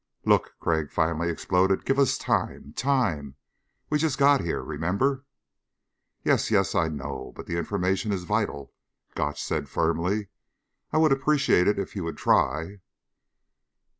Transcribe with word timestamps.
"Look," 0.25 0.55
Crag 0.59 0.89
finally 0.89 1.29
exploded, 1.29 1.85
"give 1.85 1.99
us 1.99 2.17
time... 2.17 2.73
time. 2.75 3.35
We 3.91 3.99
just 3.99 4.17
got 4.17 4.41
here. 4.41 4.63
Remember?" 4.63 5.25
"Yes... 6.23 6.49
yes, 6.49 6.73
I 6.73 6.87
know. 6.87 7.33
But 7.35 7.45
the 7.45 7.55
information 7.55 8.11
is 8.11 8.23
vital," 8.23 8.73
Gotch 9.13 9.39
said 9.43 9.69
firmly. 9.69 10.29
"I 10.91 10.97
would 10.97 11.11
appreciate 11.11 11.67
it 11.67 11.77
if 11.77 11.95
you 11.95 12.03
would 12.03 12.17
try...." 12.17 12.79